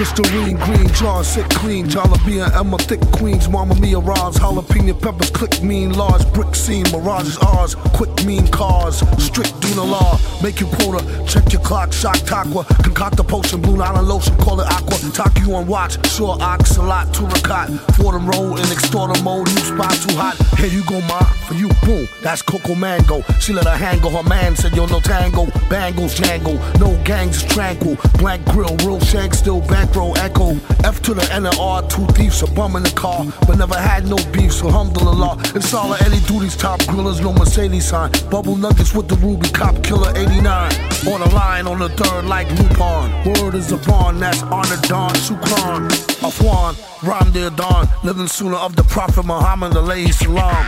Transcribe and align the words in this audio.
Listerine, 0.00 0.56
green, 0.56 0.88
John, 0.94 1.22
sick, 1.22 1.46
clean. 1.50 1.84
And 1.84 2.54
Emma, 2.54 2.78
thick 2.78 3.02
queens. 3.12 3.50
Mama 3.50 3.74
Mia, 3.74 3.98
Roz, 3.98 4.38
jalapeno 4.38 4.98
peppers, 4.98 5.28
click, 5.28 5.62
mean, 5.62 5.92
large, 5.92 6.24
brick 6.32 6.54
scene. 6.54 6.86
Mirage 6.90 7.28
is 7.28 7.36
ours, 7.36 7.74
quick, 7.74 8.24
mean 8.24 8.46
cars. 8.48 9.00
Strict, 9.22 9.60
do 9.60 9.68
the 9.74 9.84
law. 9.84 10.18
Make 10.42 10.58
you 10.58 10.68
quota, 10.68 11.04
check 11.28 11.52
your 11.52 11.60
clock, 11.60 11.92
shock, 11.92 12.16
taqwa. 12.16 12.64
Concoct 12.82 13.18
the 13.18 13.24
potion, 13.24 13.60
blue 13.60 13.76
nylon 13.76 14.08
lotion, 14.08 14.34
call 14.38 14.58
it 14.60 14.66
aqua. 14.68 14.96
Talk 15.12 15.38
you 15.40 15.54
on 15.54 15.66
watch, 15.66 15.98
sure, 16.08 16.38
ox, 16.40 16.78
a 16.78 16.82
lot, 16.82 17.08
turicot. 17.08 17.68
Fordham 17.96 18.26
Road 18.26 18.58
in 18.58 18.72
extorter 18.72 19.22
mode, 19.22 19.48
new 19.48 19.60
spot 19.60 19.92
too 19.92 20.16
hot. 20.16 20.36
Here 20.58 20.70
you 20.70 20.82
go, 20.84 21.02
ma, 21.02 21.20
for 21.46 21.52
you, 21.54 21.68
boom. 21.84 22.08
That's 22.22 22.40
Coco 22.40 22.74
Mango. 22.74 23.20
She 23.38 23.52
let 23.52 23.66
her 23.66 23.76
hang 23.76 24.00
go, 24.00 24.08
her 24.08 24.26
man 24.26 24.56
said, 24.56 24.74
yo, 24.74 24.86
no 24.86 25.00
tango. 25.00 25.44
Bangles, 25.68 26.14
jangle, 26.14 26.54
no 26.78 26.98
gangs, 27.04 27.44
tranquil. 27.44 27.98
Black 28.18 28.42
grill, 28.46 28.74
real 28.78 29.00
shank, 29.00 29.34
still 29.34 29.60
bankroll, 29.90 30.16
echo. 30.18 30.56
F 30.84 31.00
to 31.02 31.14
the 31.14 31.32
N 31.32 31.46
and 31.46 31.56
R, 31.58 31.82
two 31.88 32.06
thieves, 32.08 32.42
a 32.42 32.46
bum 32.46 32.76
in 32.76 32.82
the 32.82 32.90
car. 32.90 33.24
But 33.46 33.58
never 33.58 33.76
had 33.76 34.06
no 34.06 34.16
beef, 34.32 34.52
so 34.52 34.68
alhamdulillah. 34.68 35.38
It's 35.54 35.74
all 35.74 35.92
of 35.92 36.00
Eddie 36.02 36.20
Duty's 36.26 36.56
top 36.56 36.80
grillers, 36.80 37.20
no 37.20 37.32
Mercedes 37.32 37.86
sign. 37.88 38.10
Bubble 38.30 38.56
nuggets 38.56 38.94
with 38.94 39.08
the 39.08 39.16
ruby, 39.16 39.48
cop 39.50 39.82
killer 39.82 40.10
89. 40.16 40.72
On 41.08 41.20
the 41.20 41.30
line, 41.34 41.66
on 41.66 41.78
the 41.78 41.88
third, 41.90 42.26
like 42.26 42.48
Lupon. 42.48 43.40
Word 43.40 43.54
is 43.54 43.72
a 43.72 43.78
bond, 43.78 44.20
that's 44.20 44.42
on 44.44 44.62
the 44.62 44.84
dawn, 44.88 45.12
Shukran. 45.14 45.88
Afwan, 46.20 46.76
Ram 47.06 47.32
the 47.32 47.50
dawn, 47.50 47.88
living 48.04 48.28
sunnah 48.28 48.56
of 48.56 48.76
the 48.76 48.84
Prophet 48.84 49.24
Muhammad, 49.24 49.72
alayhi 49.72 50.12
salam. 50.12 50.66